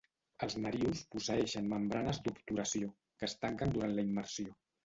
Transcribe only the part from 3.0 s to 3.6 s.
que es